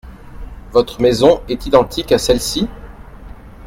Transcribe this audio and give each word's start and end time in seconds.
Votre 0.71 0.99
maison 0.99 1.43
est 1.47 1.67
identique 1.67 2.11
à 2.11 2.17
celle-ci? 2.17 2.67